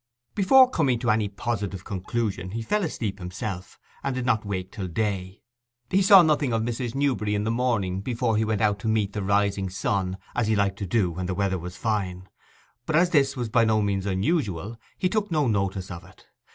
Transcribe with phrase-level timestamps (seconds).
[0.33, 4.87] Before coming to any positive conclusion he fell asleep himself, and did not awake till
[4.87, 5.43] day.
[5.91, 6.95] He saw nothing of Mrs.
[6.95, 10.55] Newberry in the morning, before he went out to meet the rising sun, as he
[10.55, 12.27] liked to do when the weather was fine;
[12.87, 16.25] but as this was by no means unusual, he took no notice of it.